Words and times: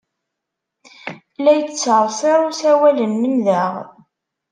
La 1.43 1.51
yettsersir 1.57 2.39
usawal-nnem 2.49 3.35
daɣ. 3.45 3.73